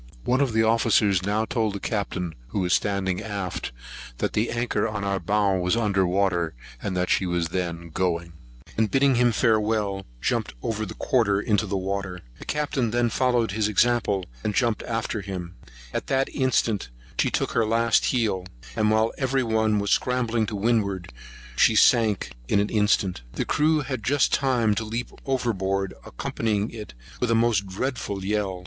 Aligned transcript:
One 0.23 0.41
of 0.41 0.53
the 0.53 0.63
officers 0.63 1.21
now 1.21 1.45
told 1.45 1.75
the 1.75 1.79
Captain, 1.79 2.33
who 2.47 2.61
was 2.61 2.73
standing 2.73 3.21
aft, 3.21 3.71
that 4.17 4.33
the 4.33 4.49
anchor 4.49 4.87
on 4.87 5.03
our 5.03 5.19
bow 5.19 5.59
was 5.59 5.77
under 5.77 6.07
water; 6.07 6.55
that 6.81 7.11
she 7.11 7.27
was 7.27 7.49
then 7.49 7.89
going; 7.89 8.33
and, 8.75 8.89
bidding 8.89 9.13
him 9.13 9.31
farewell, 9.31 10.07
jumped 10.19 10.55
over 10.63 10.87
the 10.87 10.95
quarter 10.95 11.39
into 11.39 11.67
the 11.67 11.77
water. 11.77 12.21
The 12.39 12.45
Captain 12.45 12.89
then 12.89 13.11
followed 13.11 13.51
his 13.51 13.67
example, 13.67 14.25
and 14.43 14.55
jumped 14.55 14.81
after 14.87 15.21
him. 15.21 15.53
At 15.93 16.07
that 16.07 16.29
instant 16.29 16.89
she 17.19 17.29
took 17.29 17.51
her 17.51 17.63
last 17.63 18.05
heel; 18.05 18.47
and, 18.75 18.89
while 18.89 19.13
every 19.19 19.43
one 19.43 19.77
were 19.77 19.85
scrambling 19.85 20.47
to 20.47 20.55
windward, 20.55 21.13
she 21.55 21.75
sunk 21.75 22.31
in 22.47 22.59
an 22.59 22.69
instant. 22.71 23.21
The 23.33 23.45
crew 23.45 23.81
had 23.81 24.01
just 24.03 24.33
time 24.33 24.73
to 24.73 24.83
leap 24.83 25.11
over 25.27 25.53
board, 25.53 25.93
accompanying 26.03 26.71
it 26.71 26.95
with 27.19 27.29
a 27.29 27.35
most 27.35 27.67
dreadful 27.67 28.25
yell. 28.25 28.59